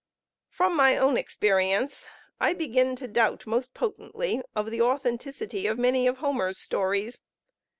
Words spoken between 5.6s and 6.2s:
of many of